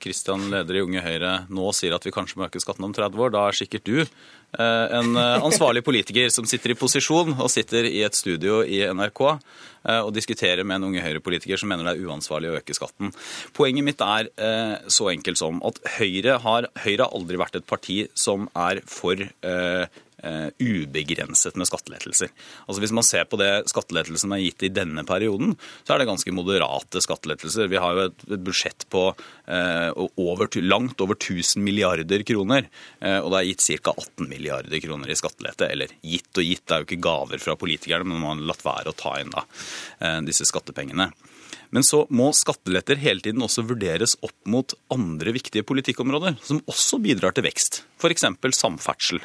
Kristian, 0.00 0.47
leder 0.53 0.79
i 0.79 0.85
Unge 0.87 1.03
Høyre, 1.05 1.35
nå 1.53 1.73
sier 1.77 1.93
at 1.97 2.06
vi 2.09 2.15
kanskje 2.15 2.41
må 2.41 2.49
øke 2.49 2.62
skatten 2.65 2.89
om 2.89 2.94
30 2.97 3.27
år, 3.27 3.35
da 3.35 3.44
er 3.49 3.61
sikkert 3.61 3.89
du 3.89 4.06
en 4.53 5.17
ansvarlig 5.17 5.81
politiker 5.81 6.29
som 6.29 6.44
sitter 6.44 6.75
i 6.75 6.77
posisjon 6.77 7.39
og 7.39 7.49
sitter 7.49 7.87
i 7.89 8.03
et 8.05 8.13
studio 8.13 8.58
i 8.61 8.82
NRK 8.84 9.22
Eh, 9.82 9.99
og 9.99 10.13
diskuterer 10.15 10.63
med 10.67 10.79
en 10.79 10.91
unge 10.91 11.03
Høyre-politiker 11.03 11.58
som 11.58 11.72
mener 11.72 11.89
det 11.89 11.96
er 11.96 12.06
uansvarlig 12.06 12.53
å 12.53 12.58
øke 12.61 12.77
skatten. 12.77 13.11
Poenget 13.56 13.87
mitt 13.87 14.05
er 14.05 14.31
eh, 14.37 14.77
så 14.87 15.11
enkelt 15.11 15.41
som 15.41 15.58
at 15.67 15.81
Høyre 15.96 16.39
har, 16.44 16.70
Høyre 16.84 17.08
har 17.08 17.17
aldri 17.19 17.41
vært 17.41 17.58
et 17.58 17.69
parti 17.69 18.05
som 18.15 18.49
er 18.55 18.82
for 18.87 19.27
ubegrenset 20.22 21.56
med 21.58 21.67
skattelettelser. 21.67 22.31
Altså 22.67 22.82
Hvis 22.84 22.94
man 22.94 23.06
ser 23.06 23.24
på 23.26 23.38
det 23.41 23.50
skattelettelsen 23.70 24.34
er 24.36 24.43
gitt 24.44 24.62
i 24.67 24.70
denne 24.70 25.02
perioden, 25.08 25.56
så 25.82 25.94
er 25.94 26.02
det 26.02 26.08
ganske 26.10 26.34
moderate 26.34 27.02
skattelettelser. 27.02 27.70
Vi 27.72 27.81
har 27.82 27.96
jo 27.96 28.05
et, 28.06 28.24
et 28.31 28.44
budsjett 28.44 28.86
på 28.93 29.08
uh, 29.12 29.91
over, 30.20 30.48
langt 30.62 31.02
over 31.02 31.19
1000 31.19 31.62
milliarder 31.64 32.22
kroner, 32.29 32.69
uh, 33.02 33.19
og 33.19 33.32
det 33.32 33.41
er 33.41 33.48
gitt 33.50 33.67
ca. 33.82 33.96
18 33.96 34.31
milliarder 34.31 34.82
kroner 34.84 35.10
i 35.10 35.19
skattelette. 35.19 35.70
Eller 35.72 35.94
gitt 36.00 36.38
og 36.38 36.46
gitt, 36.46 36.64
det 36.67 36.76
er 36.76 36.82
jo 36.84 36.91
ikke 36.91 37.02
gaver 37.08 37.43
fra 37.43 37.58
politikerne, 37.58 38.06
men 38.08 38.22
man 38.22 38.36
har 38.36 38.52
latt 38.52 38.67
være 38.67 38.93
å 38.93 38.98
ta 38.98 39.17
inn 39.20 39.32
da. 39.32 39.44
Eh, 40.02 40.19
disse 40.26 40.46
skattepengene. 40.48 41.10
Men 41.72 41.86
så 41.86 42.02
må 42.12 42.29
skatteletter 42.36 43.00
hele 43.00 43.24
tiden 43.24 43.44
også 43.44 43.64
vurderes 43.64 44.17
opp 44.20 44.36
mot 44.50 44.74
andre 44.93 45.32
viktige 45.32 45.64
politikkområder, 45.69 46.36
som 46.44 46.60
også 46.69 47.00
bidrar 47.02 47.32
til 47.36 47.46
vekst. 47.46 47.82
F.eks. 48.03 48.25
samferdsel. 48.59 49.21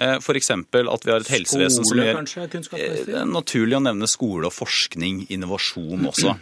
Eh, 0.00 0.16
F.eks. 0.20 0.50
at 0.54 1.06
vi 1.06 1.12
har 1.12 1.24
et 1.24 1.32
helsevesen 1.34 1.84
skole, 1.84 1.88
som 1.90 2.00
gjør 2.00 2.50
kanskje, 2.52 2.80
eh, 2.80 3.24
naturlig 3.26 3.76
å 3.76 3.82
nevne 3.82 4.08
skole 4.10 4.46
og 4.46 4.54
forskning, 4.54 5.24
innovasjon 5.34 6.06
også. 6.10 6.36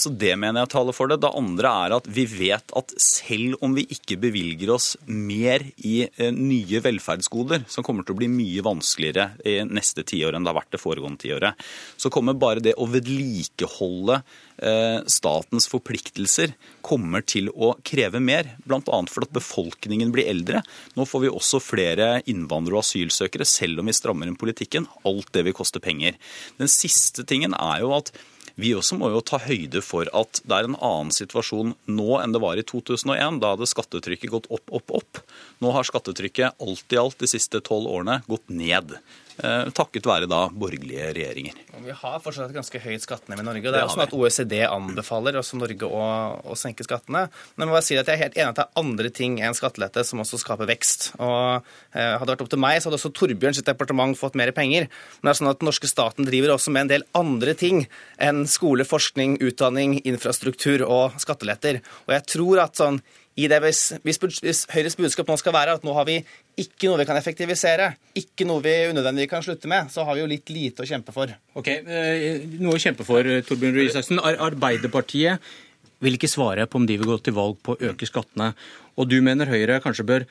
Så 0.00 0.10
det 0.14 0.32
mener 0.40 0.64
jeg 0.64 0.72
taler 0.74 0.96
for 0.96 1.10
det. 1.10 1.20
Det 1.22 1.30
andre 1.34 1.70
er 1.84 1.94
at 1.96 2.06
vi 2.10 2.24
vet 2.28 2.74
at 2.76 2.94
selv 3.00 3.62
om 3.64 3.74
vi 3.76 3.86
ikke 3.94 4.18
bevilger 4.20 4.74
oss 4.74 4.94
mer 5.06 5.64
i 5.84 5.96
nye 6.34 6.82
velferdsgoder, 6.84 7.66
som 7.70 7.86
kommer 7.86 8.06
til 8.06 8.16
å 8.16 8.20
bli 8.20 8.30
mye 8.32 8.64
vanskeligere 8.64 9.30
i 9.46 9.58
neste 9.68 10.04
tiår 10.06 10.36
enn 10.36 10.46
det 10.46 10.52
har 10.52 10.60
vært 10.60 10.76
det 10.76 10.82
foregående 10.82 11.24
tiåret, 11.24 11.66
så 12.00 12.12
kommer 12.12 12.38
bare 12.38 12.64
det 12.64 12.76
å 12.80 12.88
vedlikeholde 12.90 14.22
Eh, 14.54 15.00
statens 15.10 15.66
forpliktelser 15.66 16.52
kommer 16.84 17.24
til 17.24 17.48
å 17.54 17.72
kreve 17.86 18.20
mer. 18.20 18.52
Bl.a. 18.68 19.00
fordi 19.10 19.32
befolkningen 19.38 20.12
blir 20.14 20.28
eldre. 20.30 20.60
Nå 20.98 21.06
får 21.08 21.24
vi 21.24 21.32
også 21.32 21.62
flere 21.62 22.10
innvandrere 22.30 22.78
og 22.78 22.84
asylsøkere, 22.84 23.48
selv 23.48 23.80
om 23.80 23.90
vi 23.90 23.96
strammer 23.96 24.28
inn 24.28 24.38
politikken. 24.40 24.88
Alt 25.08 25.32
det 25.36 25.46
vil 25.48 25.56
koste 25.56 25.82
penger. 25.82 26.18
Den 26.60 26.70
siste 26.70 27.26
tingen 27.28 27.56
er 27.56 27.82
jo 27.84 27.94
at 27.96 28.12
vi 28.60 28.70
også 28.76 28.94
må 29.00 29.08
jo 29.10 29.22
ta 29.24 29.40
høyde 29.42 29.80
for 29.82 30.06
at 30.14 30.38
det 30.46 30.54
er 30.54 30.68
en 30.68 30.76
annen 30.78 31.10
situasjon 31.14 31.72
nå 31.90 32.08
enn 32.20 32.34
det 32.34 32.42
var 32.42 32.60
i 32.60 32.66
2001. 32.66 33.40
Da 33.42 33.54
hadde 33.54 33.66
skattetrykket 33.66 34.30
gått 34.30 34.46
opp, 34.46 34.68
opp, 34.70 34.94
opp. 35.00 35.22
Nå 35.64 35.72
har 35.74 35.88
skattetrykket 35.88 36.62
alt 36.62 36.94
i 36.94 37.00
alt 37.00 37.18
de 37.18 37.30
siste 37.30 37.58
tolv 37.66 37.90
årene 37.90 38.20
gått 38.30 38.46
ned. 38.54 38.94
Eh, 39.42 39.68
takket 39.74 40.06
være 40.06 40.28
da 40.30 40.44
borgerlige 40.54 41.08
regjeringer. 41.16 41.56
Vi 41.84 41.94
har 41.98 42.20
fortsatt 42.22 42.52
et 42.52 42.54
ganske 42.54 42.80
høyt 42.84 43.02
skattenivå 43.02 43.42
i 43.42 43.46
Norge. 43.48 43.66
og 43.66 43.72
Det 43.74 43.80
er 43.80 43.86
også 43.88 43.96
sånn 43.96 44.04
at 44.06 44.14
OECD 44.14 44.54
anbefaler 44.68 45.38
også 45.40 45.58
Norge 45.58 45.88
å, 45.88 46.02
å, 46.44 46.54
senke 46.58 46.86
skattene. 46.86 47.24
Men 47.56 47.64
jeg 47.64 47.70
må 47.70 47.74
bare 47.74 47.86
si 47.86 47.98
at 47.98 48.06
jeg 48.06 48.14
er 48.14 48.22
helt 48.22 48.38
enig 48.38 48.52
at 48.52 48.60
det 48.60 48.66
er 48.68 48.84
andre 48.84 49.10
ting 49.10 49.40
enn 49.42 49.56
skattelette 49.58 50.04
som 50.06 50.22
også 50.22 50.38
skaper 50.38 50.70
vekst. 50.70 51.10
Og 51.18 51.66
eh, 51.96 52.14
Hadde 52.14 52.28
det 52.28 52.36
vært 52.36 52.46
opp 52.46 52.52
til 52.54 52.62
meg, 52.62 52.78
så 52.78 52.88
hadde 52.88 53.00
også 53.00 53.12
Torbjørn 53.18 53.58
sitt 53.58 53.66
departement 53.66 54.18
fått 54.18 54.38
mer 54.38 54.54
penger. 54.54 54.86
Men 55.18 55.30
det 55.30 55.34
er 55.34 55.40
sånn 55.40 55.50
at 55.50 55.58
den 55.58 55.70
norske 55.72 55.90
staten 55.90 56.30
driver 56.30 56.54
også 56.54 56.74
med 56.74 56.86
en 56.86 56.94
del 56.94 57.08
andre 57.18 57.56
ting 57.58 57.84
enn 58.22 58.44
skole, 58.50 58.86
forskning, 58.86 59.40
utdanning, 59.42 59.98
infrastruktur 60.06 60.86
og 60.86 61.18
skatteletter. 61.22 61.82
Og 62.06 62.14
jeg 62.14 62.26
tror 62.36 62.62
at 62.68 62.78
sånn 62.78 63.02
i 63.34 63.48
det 63.50 63.58
hvis, 63.64 63.80
hvis, 64.06 64.20
hvis, 64.42 64.60
Høyres 64.70 64.94
budskap 64.98 65.30
nå 65.30 65.36
skal 65.40 65.54
være 65.56 65.74
at 65.74 65.86
nå 65.86 65.94
har 65.96 66.06
vi 66.06 66.20
ikke 66.60 66.88
noe 66.88 67.00
vi 67.00 67.06
kan 67.08 67.18
effektivisere, 67.18 67.88
ikke 68.18 68.46
noe 68.46 68.62
vi 68.62 68.72
unødvendig 68.92 69.26
kan 69.30 69.42
slutte 69.42 69.70
med, 69.70 69.90
så 69.90 70.04
har 70.06 70.16
vi 70.16 70.22
jo 70.22 70.30
litt 70.30 70.52
lite 70.54 70.84
å 70.84 70.88
kjempe 70.88 71.14
for. 71.14 71.32
Ok, 71.58 71.68
eh, 71.68 72.44
Noe 72.60 72.76
å 72.76 72.82
kjempe 72.82 73.06
for, 73.06 73.26
eh, 73.26 73.42
Torbjørn 73.42 73.74
Røe 73.74 73.88
Isaksen. 73.88 74.20
Arbeiderpartiet 74.22 75.40
vil 76.00 76.18
ikke 76.18 76.30
svare 76.30 76.66
på 76.66 76.76
om 76.76 76.86
de 76.86 76.96
vil 76.96 77.10
gå 77.10 77.22
til 77.22 77.34
valg 77.34 77.58
på 77.62 77.74
å 77.74 77.90
øke 77.90 78.06
skattene. 78.06 78.54
Og 78.96 79.08
du 79.08 79.20
mener 79.20 79.46
Høyre 79.46 79.80
kanskje 79.82 80.06
bør 80.06 80.26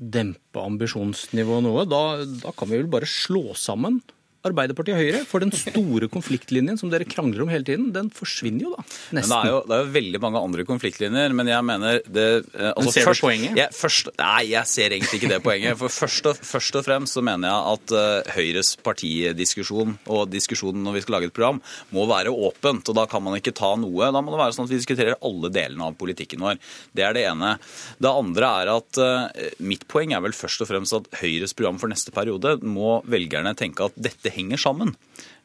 dempe 0.00 0.56
ambisjonsnivået 0.56 1.62
noe. 1.66 1.84
Da, 1.84 2.24
da 2.24 2.52
kan 2.56 2.68
vi 2.70 2.78
vel 2.78 2.86
bare 2.86 3.08
slå 3.10 3.54
sammen 3.54 4.00
Arbeiderpartiet 4.40 4.96
og 4.96 5.02
Høyre, 5.02 5.18
for 5.28 5.44
den 5.44 5.52
store 5.52 6.08
konfliktlinjen 6.12 6.78
som 6.80 6.88
dere 6.92 7.04
krangler 7.04 7.44
om 7.44 7.50
hele 7.52 7.66
tiden, 7.66 7.90
den 7.92 8.08
forsvinner 8.14 8.64
jo 8.64 8.70
da. 8.72 8.84
Nesten. 9.18 9.34
Det 9.34 9.36
er, 9.36 9.50
jo, 9.52 9.58
det 9.68 9.74
er, 9.76 9.82
jo, 9.82 9.90
veldig 9.96 10.20
mange 10.24 10.40
andre 10.40 10.64
konfliktlinjer, 10.68 11.34
men 11.36 11.50
jeg 11.50 11.66
mener 11.68 11.98
det 12.06 12.24
eh, 12.56 12.70
altså, 12.70 12.86
men 12.86 12.94
Ser 12.94 13.08
først, 13.10 13.20
du 13.20 13.26
poenget? 13.26 13.58
Jeg, 13.60 13.76
først, 13.76 14.08
nei, 14.16 14.40
jeg 14.54 14.70
ser 14.70 14.94
egentlig 14.96 15.20
ikke 15.20 15.30
det 15.34 15.40
poenget. 15.44 15.76
For 15.80 15.92
først 15.92 16.30
og, 16.30 16.40
først 16.52 16.78
og 16.80 16.86
fremst 16.86 17.18
så 17.18 17.24
mener 17.26 17.50
jeg 17.50 17.74
at 17.74 17.94
uh, 17.96 18.32
Høyres 18.38 18.72
partidiskusjon 18.86 19.92
og 20.08 20.32
diskusjonen 20.32 20.88
når 20.88 20.96
vi 20.96 21.04
skal 21.04 21.18
lage 21.18 21.28
et 21.28 21.36
program, 21.36 21.60
må 21.92 22.06
være 22.08 22.32
åpent. 22.32 22.88
Og 22.88 22.96
da 22.96 23.04
kan 23.10 23.24
man 23.26 23.36
ikke 23.36 23.54
ta 23.56 23.74
noe. 23.80 24.08
Da 24.08 24.24
må 24.24 24.32
det 24.32 24.40
være 24.40 24.56
sånn 24.56 24.68
at 24.68 24.72
vi 24.72 24.80
diskuterer 24.80 25.20
alle 25.20 25.52
delene 25.52 25.90
av 25.90 25.98
politikken 26.00 26.40
vår. 26.46 26.56
Det 26.96 27.04
er 27.04 27.16
det 27.16 27.26
ene. 27.28 27.52
Det 28.00 28.14
andre 28.24 28.54
er 28.62 28.72
at 28.72 29.02
uh, 29.04 29.44
mitt 29.68 29.84
poeng 29.90 30.16
er 30.16 30.24
vel 30.24 30.36
først 30.36 30.64
og 30.64 30.72
fremst 30.72 30.96
at 30.96 31.12
Høyres 31.20 31.52
program 31.56 31.80
for 31.82 31.92
neste 31.92 32.14
periode 32.14 32.56
må 32.64 33.02
velgerne 33.10 33.52
tenke 33.58 33.90
at 33.90 34.00
dette 34.00 34.29
henger 34.34 34.60
sammen. 34.60 34.96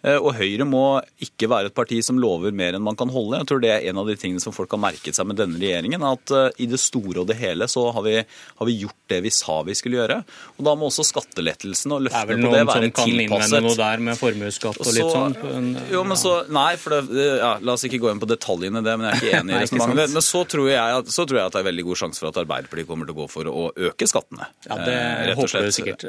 Eh, 0.05 0.17
og 0.19 0.35
Høyre 0.37 0.65
må 0.67 0.83
ikke 1.23 1.49
være 1.49 1.71
et 1.71 1.77
parti 1.77 1.97
som 2.05 2.19
lover 2.21 2.53
mer 2.55 2.77
enn 2.77 2.83
man 2.85 2.97
kan 2.99 3.09
holde. 3.13 3.39
Jeg 3.41 3.49
tror 3.49 3.61
det 3.63 3.71
er 3.73 3.87
en 3.89 4.01
av 4.01 4.09
de 4.09 4.17
tingene 4.19 4.43
som 4.43 4.53
folk 4.55 4.73
har 4.75 4.81
merket 4.81 5.17
seg 5.17 5.27
med 5.29 5.39
denne 5.39 5.57
regjeringen. 5.61 6.03
At 6.05 6.33
eh, 6.35 6.61
i 6.65 6.69
det 6.69 6.79
store 6.81 7.23
og 7.23 7.29
det 7.31 7.39
hele 7.39 7.67
så 7.71 7.87
har 7.95 8.05
vi, 8.05 8.19
har 8.21 8.69
vi 8.69 8.77
gjort 8.83 8.99
det 9.09 9.21
vi 9.25 9.31
sa 9.33 9.57
vi 9.65 9.75
skulle 9.77 10.01
gjøre. 10.01 10.19
Og 10.57 10.67
da 10.67 10.75
må 10.77 10.89
også 10.91 11.05
skattelettelsene 11.07 11.97
og 11.97 12.05
løftene 12.07 12.37
på 12.45 12.53
det 12.53 12.61
være 12.69 12.91
tilpasset. 12.91 13.01
Det 13.01 13.07
er 13.07 13.15
vel 13.15 13.25
noen 13.25 13.39
som 13.41 13.49
kan 13.49 13.49
innvende 13.55 13.63
noe 13.65 13.79
der 13.79 14.05
med 14.09 14.19
formuesskatt 14.19 14.81
og 14.83 14.91
litt 14.97 15.15
sånn? 15.15 15.71
Jo, 15.93 16.05
men 16.05 16.21
så, 16.21 16.35
Nei, 16.55 16.69
for 16.81 16.93
det, 17.09 17.25
ja, 17.39 17.55
la 17.65 17.75
oss 17.75 17.85
ikke 17.87 18.01
gå 18.03 18.11
inn 18.11 18.21
på 18.21 18.29
detaljene 18.29 18.83
i 18.83 18.85
det, 18.85 18.95
men 18.99 19.09
jeg 19.09 19.15
er 19.15 19.23
ikke 19.23 19.41
enig 19.41 19.55
i 19.55 19.61
resonnementet. 19.65 20.15
Men 20.19 20.27
så 20.27 20.43
tror, 20.49 20.69
jeg, 20.69 21.01
så 21.17 21.25
tror 21.25 21.41
jeg 21.41 21.49
at 21.49 21.57
det 21.57 21.63
er 21.63 21.69
veldig 21.71 21.87
god 21.89 22.01
sjanse 22.03 22.21
for 22.21 22.29
at 22.29 22.41
Arbeiderpartiet 22.43 22.89
kommer 22.89 23.09
til 23.09 23.17
å 23.17 23.19
gå 23.23 23.27
for 23.31 23.49
å 23.49 23.65
øke 23.89 24.09
skattene. 24.09 24.49
Ja, 24.67 24.79
det 24.85 24.95
eh, 25.01 25.33
håper 25.39 25.65
vi 25.65 25.73
sikkert. 25.79 26.05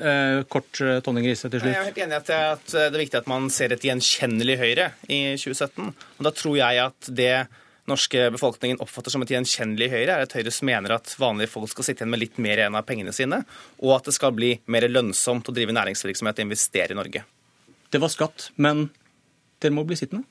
Kort 0.53 0.85
Tonning 1.07 1.31
Riise 1.31 1.49
til 1.49 1.63
slutt. 1.63 1.73
Jeg 1.73 1.81
er 1.81 1.89
helt 1.89 2.03
enig 2.05 2.21
i 2.21 2.21
at 2.67 2.75
det 2.75 2.99
er 2.99 3.05
viktig 3.05 3.21
at 3.21 3.31
man 3.31 3.47
ser 3.53 3.73
et 3.75 3.85
gjenkjennelig 3.87 4.59
Høyre 4.59 4.91
i 5.07 5.21
2017. 5.39 5.93
Og 6.19 6.27
da 6.27 6.33
tror 6.35 6.59
jeg 6.59 6.83
at 6.83 7.11
det 7.15 7.47
norske 7.87 8.25
befolkningen 8.35 8.81
oppfatter 8.83 9.15
som 9.15 9.23
et 9.23 9.31
gjenkjennelig 9.31 9.89
Høyre, 9.93 10.17
er 10.17 10.25
et 10.25 10.35
Høyre 10.35 10.53
som 10.55 10.67
mener 10.67 10.97
at 10.97 11.13
vanlige 11.21 11.53
folk 11.53 11.71
skal 11.71 11.87
sitte 11.87 12.03
igjen 12.03 12.11
med 12.15 12.25
litt 12.25 12.41
mer 12.43 12.59
igjen 12.59 12.79
av 12.79 12.87
pengene 12.89 13.15
sine, 13.15 13.45
og 13.79 13.97
at 13.99 14.11
det 14.11 14.17
skal 14.17 14.35
bli 14.35 14.57
mer 14.67 14.89
lønnsomt 14.91 15.47
å 15.47 15.55
drive 15.55 15.75
næringsvirksomhet 15.77 16.41
og 16.41 16.49
investere 16.49 16.97
i 16.97 16.99
Norge. 16.99 17.23
Det 17.95 18.03
var 18.03 18.11
skatt, 18.11 18.51
men 18.59 18.89
dere 19.63 19.77
må 19.77 19.87
bli 19.87 19.99
sittende. 19.99 20.27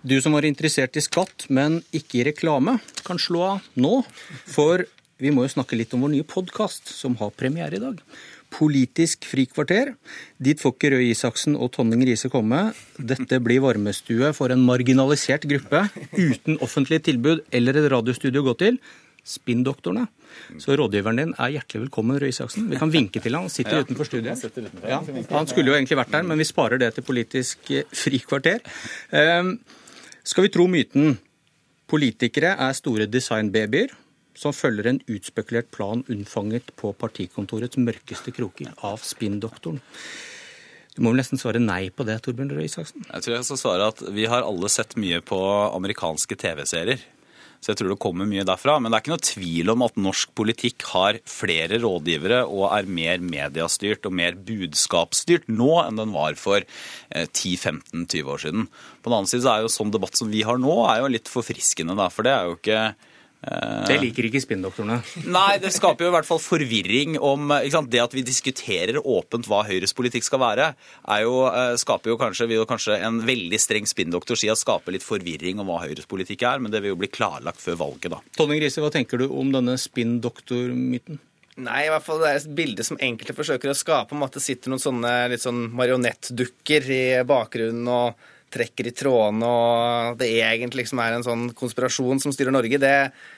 Du 0.00 0.16
som 0.24 0.32
var 0.32 0.46
interessert 0.48 0.96
i 0.96 1.02
skatt, 1.04 1.44
men 1.52 1.82
ikke 1.92 2.22
i 2.22 2.24
reklame, 2.30 2.78
kan 3.04 3.20
slå 3.20 3.42
av 3.44 3.66
nå. 3.76 3.98
For 4.48 4.86
vi 5.20 5.32
må 5.34 5.44
jo 5.44 5.52
snakke 5.52 5.76
litt 5.76 5.92
om 5.94 6.04
vår 6.04 6.14
nye 6.14 6.26
podkast, 6.26 6.88
som 6.96 7.16
har 7.20 7.32
premiere 7.36 7.76
i 7.76 7.82
dag. 7.82 7.98
Politisk 8.50 9.26
frikvarter. 9.28 9.92
Dit 10.42 10.62
får 10.62 10.74
ikke 10.74 10.90
Røe 10.94 11.10
Isaksen 11.12 11.54
og 11.54 11.70
Tonning 11.76 12.02
Riise 12.08 12.30
komme. 12.32 12.70
Dette 12.96 13.38
blir 13.44 13.62
varmestue 13.62 14.32
for 14.36 14.50
en 14.50 14.64
marginalisert 14.66 15.46
gruppe 15.50 15.84
uten 16.16 16.58
offentlig 16.64 17.02
tilbud 17.06 17.44
eller 17.54 17.78
et 17.78 17.90
radiostudio 17.92 18.42
å 18.42 18.48
gå 18.50 18.56
til. 18.64 18.80
Spinndoktorene. 19.30 20.08
Så 20.62 20.74
rådgiveren 20.78 21.20
din 21.20 21.32
er 21.36 21.54
hjertelig 21.58 21.84
velkommen, 21.84 22.18
Røe 22.18 22.32
Isaksen. 22.32 22.70
Vi 22.72 22.80
kan 22.80 22.90
vinke 22.90 23.22
til 23.22 23.36
han, 23.36 23.50
sitter 23.52 23.78
ja. 23.78 23.84
utenfor 23.84 24.08
studiet. 24.08 24.60
Ja. 24.88 25.02
Han 25.36 25.50
skulle 25.50 25.70
jo 25.70 25.76
egentlig 25.76 26.00
vært 26.00 26.14
der, 26.16 26.26
men 26.26 26.40
vi 26.40 26.48
sparer 26.48 26.80
det 26.80 26.94
til 26.96 27.06
Politisk 27.06 27.74
frikvarter. 27.92 28.64
Um, 29.12 29.58
skal 30.26 30.48
vi 30.48 30.54
tro 30.54 30.66
myten? 30.70 31.18
Politikere 31.90 32.54
er 32.62 32.76
store 32.78 33.06
designbabyer 33.10 33.92
som 34.38 34.54
følger 34.56 34.88
en 34.90 35.00
utspekulert 35.10 35.70
plan 35.74 36.04
unnfanget 36.10 36.74
på 36.80 36.92
partikontorets 36.98 37.80
mørkeste 37.80 38.34
kroker 38.36 38.72
av 38.86 39.02
spinndoktoren. 39.04 39.80
Du 40.96 41.04
må 41.04 41.12
vel 41.12 41.20
nesten 41.22 41.38
svare 41.38 41.62
nei 41.62 41.86
på 41.94 42.04
det, 42.06 42.18
Torbjørn 42.24 42.50
Røe 42.56 42.66
Isaksen? 42.66 43.06
Jeg 43.06 43.24
tror 43.24 43.36
jeg 43.36 43.46
skal 43.46 43.60
svare 43.62 43.88
at 43.92 44.02
vi 44.14 44.26
har 44.30 44.46
alle 44.46 44.70
sett 44.72 44.98
mye 45.00 45.22
på 45.22 45.38
amerikanske 45.70 46.38
TV-serier. 46.40 47.02
Så 47.60 47.74
jeg 47.74 47.78
tror 47.80 47.92
det 47.92 48.00
kommer 48.00 48.28
mye 48.28 48.44
derfra. 48.48 48.78
Men 48.80 48.88
det 48.88 48.96
er 48.96 49.04
ikke 49.04 49.12
noe 49.12 49.28
tvil 49.28 49.72
om 49.74 49.84
at 49.84 49.98
norsk 50.00 50.32
politikk 50.36 50.86
har 50.94 51.18
flere 51.28 51.78
rådgivere 51.82 52.40
og 52.48 52.70
er 52.72 52.88
mer 52.88 53.20
mediastyrt 53.20 54.08
og 54.08 54.16
mer 54.16 54.38
budskapsstyrt 54.48 55.50
nå 55.52 55.74
enn 55.82 56.00
den 56.00 56.14
var 56.16 56.38
for 56.40 56.64
10-15-20 57.12 58.16
eh, 58.16 58.32
år 58.32 58.44
siden. 58.46 58.66
På 59.04 59.12
den 59.12 59.18
annen 59.18 59.30
side 59.30 59.44
så 59.44 59.52
er 59.52 59.66
jo 59.66 59.74
sånn 59.76 59.92
debatt 59.92 60.16
som 60.16 60.32
vi 60.32 60.40
har 60.48 60.60
nå, 60.60 60.74
er 60.88 61.04
jo 61.04 61.12
litt 61.12 61.30
forfriskende, 61.30 61.98
da. 62.00 62.08
For 62.12 62.26
det 62.26 62.32
er 62.32 62.48
jo 62.48 62.56
ikke 62.56 62.80
det 63.40 63.96
liker 64.02 64.26
ikke 64.28 64.42
spinndoktorene. 64.44 64.98
Nei, 65.32 65.54
det 65.62 65.70
skaper 65.72 66.04
jo 66.04 66.10
i 66.10 66.12
hvert 66.12 66.28
fall 66.28 66.42
forvirring 66.44 67.14
om 67.24 67.48
Det 67.88 68.02
at 68.02 68.12
vi 68.12 68.24
diskuterer 68.26 68.98
åpent 69.00 69.48
hva 69.48 69.62
Høyres 69.64 69.96
politikk 69.96 70.26
skal 70.26 70.42
være, 70.42 70.66
jo, 71.24 71.46
eh, 71.48 71.72
skaper 71.80 72.12
jo 72.12 72.18
kanskje, 72.20 72.48
vil 72.50 72.60
jo 72.60 72.68
kanskje 72.68 72.98
en 73.00 73.22
veldig 73.24 73.60
streng 73.60 73.88
spinndoktor 73.88 74.36
si 74.36 74.50
at 74.52 74.60
skaper 74.60 74.92
litt 74.92 75.06
forvirring 75.06 75.62
om 75.62 75.72
hva 75.72 75.80
Høyres 75.86 76.08
politikk 76.10 76.44
er, 76.44 76.60
men 76.60 76.72
det 76.72 76.82
vil 76.84 76.92
jo 76.92 77.00
bli 77.00 77.08
klarlagt 77.08 77.62
før 77.62 77.80
valget, 77.80 78.10
da. 78.12 78.20
Tonning 78.36 78.60
Grise, 78.60 78.82
hva 78.84 78.92
tenker 78.92 79.22
du 79.22 79.30
om 79.30 79.52
denne 79.54 79.78
spinndoktormyten? 79.80 81.20
Nei, 81.60 81.80
i 81.86 81.90
hvert 81.92 82.04
fall 82.04 82.20
det 82.22 82.28
er 82.28 82.38
et 82.38 82.52
bilde 82.56 82.84
som 82.86 83.00
enkelte 83.02 83.34
forsøker 83.36 83.72
å 83.72 83.76
skape 83.76 84.14
om 84.16 84.22
at 84.24 84.36
det 84.36 84.44
sitter 84.44 84.72
noen 84.72 84.82
sånne 84.82 85.14
litt 85.32 85.42
sånn 85.44 85.66
marionettdukker 85.76 86.86
i 86.92 87.02
bakgrunnen 87.28 87.88
og 87.90 88.28
trekker 88.50 88.90
i 88.90 88.94
trådene 88.96 89.46
og 89.46 90.20
det 90.20 90.30
egentlig 90.42 90.84
liksom 90.84 91.02
er 91.02 91.16
en 91.16 91.26
sånn 91.26 91.48
konspirasjon 91.56 92.22
som 92.22 92.34
styrer 92.34 92.54
Norge, 92.54 92.80
det, 92.82 92.94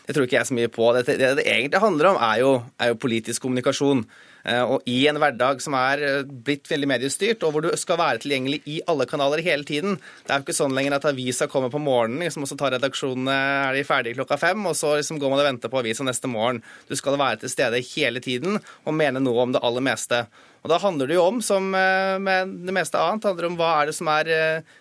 det 0.07 0.16
tror 0.16 0.26
ikke 0.26 0.38
jeg 0.38 0.49
så 0.49 0.57
mye 0.57 0.73
på. 0.73 0.88
Det 0.97 1.04
det, 1.11 1.33
det 1.40 1.47
egentlig 1.47 1.83
handler 1.83 2.12
om, 2.12 2.21
er 2.25 2.42
jo, 2.42 2.52
er 2.81 2.92
jo 2.92 3.00
politisk 3.02 3.45
kommunikasjon. 3.45 4.07
Eh, 4.42 4.62
og 4.62 4.82
i 4.90 5.04
en 5.06 5.18
hverdag 5.22 5.61
som 5.62 5.76
er 5.78 6.02
eh, 6.02 6.20
blitt 6.26 6.66
veldig 6.70 6.88
mediestyrt, 6.90 7.44
og 7.46 7.54
hvor 7.54 7.64
du 7.64 7.70
skal 7.78 8.00
være 8.00 8.22
tilgjengelig 8.25 8.58
i 8.66 8.80
alle 8.90 9.06
kanaler 9.06 9.42
hele 9.44 9.62
tiden 9.66 9.99
Det 10.00 10.32
er 10.32 10.40
jo 10.40 10.46
ikke 10.46 10.56
sånn 10.56 10.75
lenger 10.75 10.96
at 10.96 11.06
avisa 11.12 11.46
kommer 11.50 11.70
på 11.70 11.82
morgenen, 11.82 12.25
liksom, 12.26 12.42
og 12.42 12.50
så 12.50 12.58
tar 12.58 12.75
redaksjonene 12.75 13.37
er 13.68 13.78
de 13.78 13.87
ferdige 13.87 14.18
klokka 14.18 14.40
fem, 14.42 14.64
og 14.66 14.75
så 14.78 14.96
liksom 14.99 15.20
går 15.22 15.30
man 15.30 15.42
og 15.42 15.46
venter 15.46 15.70
på 15.70 15.82
avisa 15.82 16.06
neste 16.06 16.30
morgen. 16.30 16.62
Du 16.88 16.96
skal 16.99 17.18
være 17.20 17.44
til 17.44 17.52
stede 17.52 17.82
hele 17.92 18.22
tiden 18.25 18.58
og 18.58 18.96
mene 18.99 19.22
noe 19.22 19.46
om 19.46 19.54
det 19.54 19.62
aller 19.62 19.84
meste. 19.84 20.25
Og 20.62 20.70
Da 20.70 20.78
handler 20.78 21.11
det 21.11 21.16
jo 21.16 21.25
om, 21.26 21.38
som 21.42 21.70
eh, 21.75 22.18
med 22.22 22.52
det 22.66 22.75
meste 22.75 22.99
annet, 22.99 23.30
handler 23.30 23.49
om 23.49 23.56
hva 23.58 23.70
er 23.78 23.90
det 23.90 23.96
som 23.99 24.11
er 24.11 24.32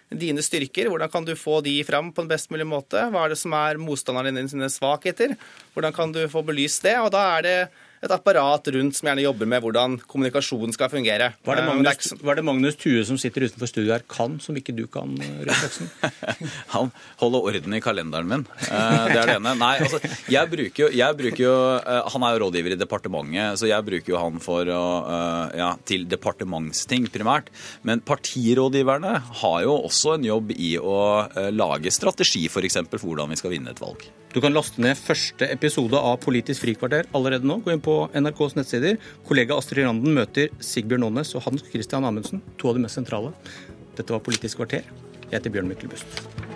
dine 0.10 0.42
styrker, 0.46 0.90
hvordan 0.90 1.10
kan 1.14 1.26
du 1.26 1.36
få 1.38 1.62
de 1.66 1.78
fram 1.86 2.10
på 2.14 2.26
en 2.26 2.34
best 2.34 2.50
mulig 2.54 2.66
måte, 2.70 3.06
hva 3.14 3.28
er 3.28 3.34
det 3.34 3.40
som 3.42 3.54
er 3.58 3.80
motstanderne 3.82 4.34
dine 4.34 4.50
sine 4.52 4.74
svakheter, 4.74 5.38
hvordan 5.76 5.96
kan 5.96 6.14
du 6.18 6.26
få 6.30 6.42
belyst 6.46 6.86
det. 6.86 6.98
og 6.98 7.14
da 7.14 7.24
er 7.38 7.46
det 7.46 7.58
et 8.02 8.12
apparat 8.14 8.68
rundt 8.74 8.98
som 8.98 9.08
gjerne 9.10 9.24
jobber 9.28 9.50
med 9.50 9.62
hvordan 9.62 9.98
kommunikasjonen 10.10 10.74
skal 10.74 10.90
fungere. 10.90 11.32
Hva 11.46 11.54
er, 11.54 11.62
det 11.62 11.62
Eh, 11.62 11.68
det 11.68 11.70
er 11.70 11.78
Magnus, 11.86 12.14
er 12.32 12.40
det 12.40 12.44
Magnus 12.48 12.78
Tue 12.82 13.04
som 13.06 13.18
sitter 13.22 13.46
utenfor 13.46 13.70
studio 13.70 13.94
her 13.94 14.06
kan, 14.10 14.40
som 14.42 14.58
ikke 14.58 14.74
du 14.76 14.88
kan, 14.92 15.14
Røe 15.22 15.54
Isaksen? 15.54 15.90
Han 16.76 16.90
holder 17.22 17.48
orden 17.52 17.78
i 17.78 17.82
kalenderen 17.84 18.30
min. 18.32 18.46
Eh, 18.66 19.06
Det 19.12 19.20
er 19.22 19.30
det 19.30 19.36
ene. 19.38 19.54
Nei, 19.60 19.76
altså, 19.86 20.00
jeg 20.32 20.50
bruker 20.52 20.86
jo, 20.86 20.90
jeg 20.98 21.18
bruker 21.20 21.44
jo 21.44 21.56
eh, 21.78 22.10
Han 22.16 22.26
er 22.26 22.36
jo 22.36 22.42
rådgiver 22.46 22.76
i 22.76 22.80
departementet, 22.82 23.60
så 23.62 23.70
jeg 23.70 23.88
bruker 23.88 24.16
jo 24.16 24.22
han 24.22 24.42
for 24.44 24.66
å, 24.66 24.82
eh, 25.18 25.60
ja, 25.62 25.70
til 25.86 26.08
departementsting 26.10 27.06
primært. 27.14 27.52
Men 27.88 28.02
partirådgiverne 28.02 29.14
har 29.44 29.60
jo 29.68 29.78
også 29.86 30.18
en 30.18 30.26
jobb 30.32 30.56
i 30.58 30.74
å 30.82 30.98
eh, 31.30 31.52
lage 31.54 31.94
strategi 31.94 32.48
f.eks. 32.50 32.82
For, 32.82 32.98
for 32.98 33.12
hvordan 33.12 33.32
vi 33.32 33.40
skal 33.40 33.54
vinne 33.54 33.76
et 33.76 33.82
valg. 33.82 34.10
Du 34.32 34.40
kan 34.40 34.54
laste 34.56 34.80
ned 34.80 34.96
første 34.96 35.48
episode 35.52 36.00
av 36.00 36.22
Politisk 36.24 36.64
frikvarter 36.64 37.10
allerede 37.18 37.48
nå. 37.48 37.58
Gå 37.66 37.74
inn 37.74 37.84
på 37.84 37.96
NRKs 38.16 38.56
nettsider. 38.56 38.96
Kollega 39.28 39.58
Astrid 39.60 39.84
Randen 39.84 40.16
møter 40.16 40.54
Sigbjørn 40.64 41.10
Aanes 41.10 41.34
og 41.36 41.44
Hans 41.50 41.66
Christian 41.68 42.08
Amundsen, 42.08 42.40
to 42.56 42.72
av 42.72 42.80
de 42.80 42.86
mest 42.86 42.96
sentrale. 42.96 43.34
Dette 44.00 44.16
var 44.16 44.24
Politisk 44.24 44.64
kvarter. 44.64 44.88
Jeg 45.28 45.36
heter 45.36 45.52
Bjørn 45.52 45.68
Myklebust. 45.74 46.51